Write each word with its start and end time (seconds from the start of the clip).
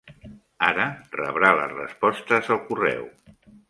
Ara 0.67 0.87
rebrà 1.19 1.53
les 1.61 1.77
respostes 1.79 2.53
al 2.57 2.67
correu. 2.73 3.09